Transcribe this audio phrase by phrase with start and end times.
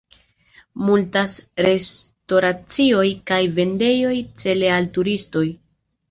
[0.85, 1.33] Multas
[1.65, 5.45] restoracioj kaj vendejoj cele al turistoj.